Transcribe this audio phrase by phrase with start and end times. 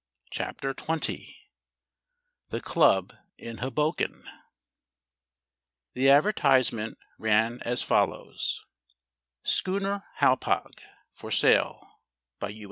[0.35, 1.35] THE
[2.63, 4.23] CLUB IN HOBOKEN
[5.93, 8.65] The advertisement ran as follows:
[9.43, 10.81] Schooner Hauppauge
[11.13, 11.87] FOR SALE
[12.39, 12.59] By U.